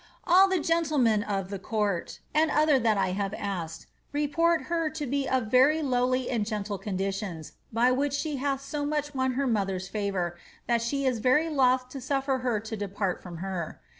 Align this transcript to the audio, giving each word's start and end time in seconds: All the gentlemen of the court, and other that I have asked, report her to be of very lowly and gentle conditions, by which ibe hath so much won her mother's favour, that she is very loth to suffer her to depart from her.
All 0.25 0.47
the 0.47 0.59
gentlemen 0.59 1.21
of 1.21 1.51
the 1.51 1.59
court, 1.59 2.17
and 2.33 2.49
other 2.49 2.79
that 2.79 2.97
I 2.97 3.09
have 3.09 3.35
asked, 3.37 3.85
report 4.11 4.63
her 4.63 4.89
to 4.89 5.05
be 5.05 5.29
of 5.29 5.51
very 5.51 5.83
lowly 5.83 6.27
and 6.27 6.43
gentle 6.43 6.79
conditions, 6.79 7.51
by 7.71 7.91
which 7.91 8.15
ibe 8.25 8.39
hath 8.39 8.61
so 8.61 8.83
much 8.83 9.13
won 9.13 9.33
her 9.33 9.45
mother's 9.45 9.87
favour, 9.89 10.39
that 10.65 10.81
she 10.81 11.05
is 11.05 11.19
very 11.19 11.49
loth 11.51 11.87
to 11.89 12.01
suffer 12.01 12.39
her 12.39 12.59
to 12.61 12.75
depart 12.75 13.21
from 13.21 13.37
her. 13.45 13.79